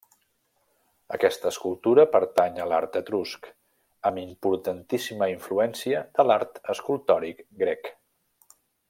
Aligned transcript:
Aquesta 1.17 1.49
escultura 1.55 2.05
pertany 2.15 2.57
a 2.63 2.67
l'art 2.71 2.97
etrusc, 3.03 3.49
amb 4.11 4.23
importantíssima 4.25 5.29
influència 5.37 6.03
de 6.17 6.27
l'art 6.31 6.59
escultòric 6.75 7.47
grec. 7.65 7.93